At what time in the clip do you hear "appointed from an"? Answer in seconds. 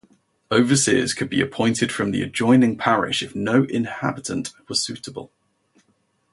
1.41-2.19